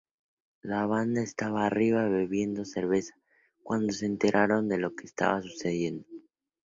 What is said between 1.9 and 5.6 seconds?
bebiendo cerveza, cuando se enteraron de lo que estaba